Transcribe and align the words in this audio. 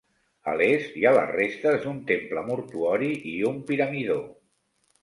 A 0.53 0.55
l'est, 0.61 0.95
hi 1.01 1.05
ha 1.05 1.11
les 1.17 1.35
restes 1.35 1.77
d'un 1.85 2.01
temple 2.09 2.45
mortuori 2.51 3.13
i 3.35 3.37
un 3.53 3.63
piramidó. 3.71 4.19